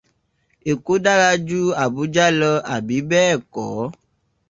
[0.71, 3.67] Èkó dára ju Àbújá lọ, àbí bẹ́ẹ̀ kọ́?